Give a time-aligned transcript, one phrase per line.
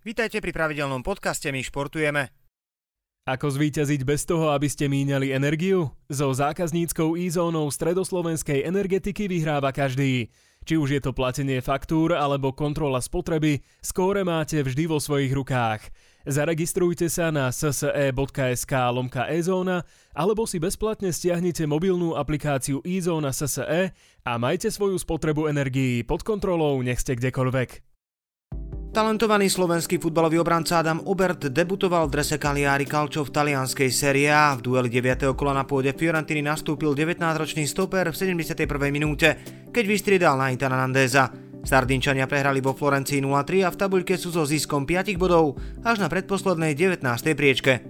[0.00, 2.32] Vítajte pri pravidelnom podcaste My športujeme.
[3.28, 5.92] Ako zvíťaziť bez toho, aby ste míňali energiu?
[6.08, 10.32] So zákazníckou e-zónou stredoslovenskej energetiky vyhráva každý.
[10.64, 15.92] Či už je to platenie faktúr alebo kontrola spotreby, skóre máte vždy vo svojich rukách.
[16.24, 19.84] Zaregistrujte sa na sse.sk lomka e-zóna
[20.16, 23.92] alebo si bezplatne stiahnite mobilnú aplikáciu e-zóna SSE
[24.24, 27.89] a majte svoju spotrebu energií pod kontrolou, nech ste kdekoľvek.
[28.90, 34.50] Talentovaný slovenský futbalový obranca Adam Obert debutoval v drese Cagliari Calcio v talianskej Serie A.
[34.58, 35.30] V dueli 9.
[35.38, 38.66] kola na pôde Fiorentiny nastúpil 19-ročný stoper v 71.
[38.90, 39.38] minúte,
[39.70, 41.30] keď vystriedal na Itana Nandeza.
[41.62, 45.54] Sardinčania prehrali vo Florencii 0-3 a v tabuľke sú so ziskom 5 bodov
[45.86, 47.06] až na predposlednej 19.
[47.38, 47.86] priečke.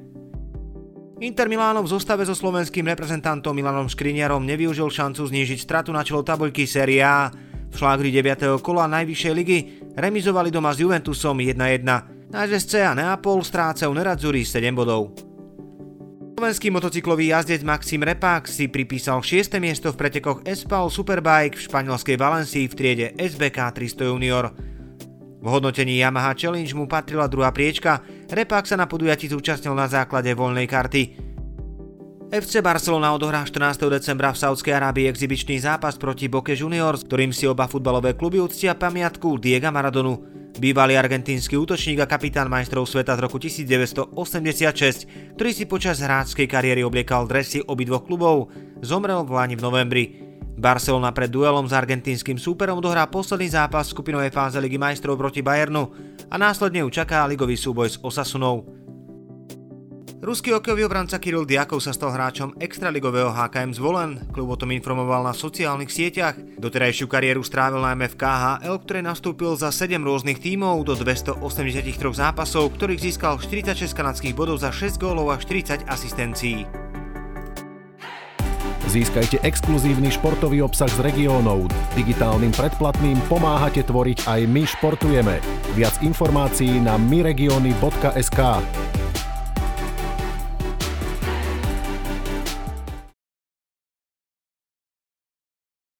[1.24, 6.20] Inter Miláno v zostave so slovenským reprezentantom Milanom Škriniarom nevyužil šancu znížiť stratu na čelo
[6.20, 7.32] tabuľky Serie A.
[7.72, 8.60] V šlágri 9.
[8.60, 12.32] kola najvyššej ligy remizovali doma s Juventusom 1-1.
[12.32, 15.12] Náš SC a Neapol strácajú Nerazzurri 7 bodov.
[16.40, 19.60] Slovenský motocyklový jazdec Maxim Repák si pripísal 6.
[19.60, 24.48] miesto v pretekoch Espal Superbike v španielskej Valencii v triede SBK 300 Junior.
[25.40, 28.00] V hodnotení Yamaha Challenge mu patrila druhá priečka,
[28.32, 31.29] Repák sa na podujatí zúčastnil na základe voľnej karty.
[32.30, 33.90] FC Barcelona odohrá 14.
[33.90, 38.78] decembra v Saudskej Arábii exibičný zápas proti Boke Juniors, ktorým si oba futbalové kluby uctia
[38.78, 40.22] pamiatku Diega Maradonu.
[40.54, 46.86] Bývalý argentínsky útočník a kapitán majstrov sveta z roku 1986, ktorý si počas hráčskej kariéry
[46.86, 50.04] obliekal dresy obidvoch klubov, zomrel v Lani v novembri.
[50.54, 55.90] Barcelona pred duelom s argentínskym súperom dohrá posledný zápas skupinovej fáze Ligy majstrov proti Bayernu
[56.30, 58.79] a následne ju čaká ligový súboj s Osasunou.
[60.20, 64.20] Ruský hokejový obranca Kiril Diakov sa stal hráčom extraligového HKM zvolen.
[64.36, 66.36] Klub o tom informoval na sociálnych sieťach.
[66.60, 71.40] Doterajšiu kariéru strávil najmä v KHL, ktoré nastúpil za 7 rôznych tímov do 283
[72.12, 76.68] zápasov, ktorých získal 46 kanadských bodov za 6 gólov a 40 asistencií.
[78.92, 81.64] Získajte exkluzívny športový obsah z regiónov.
[81.96, 85.40] Digitálnym predplatným pomáhate tvoriť aj my športujeme.
[85.72, 88.40] Viac informácií na myregiony.sk.